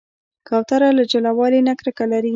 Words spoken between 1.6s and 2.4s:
نه کرکه لري.